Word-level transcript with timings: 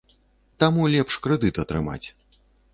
Таму 0.63 0.87
лепш 0.95 1.19
крэдыт 1.27 1.63
атрымаць. 1.67 2.03